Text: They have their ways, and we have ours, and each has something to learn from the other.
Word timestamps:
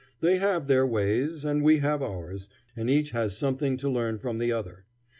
They 0.19 0.39
have 0.39 0.65
their 0.65 0.83
ways, 0.87 1.45
and 1.45 1.61
we 1.63 1.77
have 1.77 2.01
ours, 2.01 2.49
and 2.75 2.89
each 2.89 3.11
has 3.11 3.37
something 3.37 3.77
to 3.77 3.87
learn 3.87 4.17
from 4.17 4.39
the 4.39 4.51
other. 4.51 4.85